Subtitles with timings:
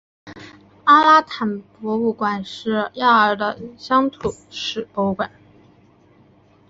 [0.85, 5.29] 阿拉坦博物馆是亚尔的乡土史博物馆。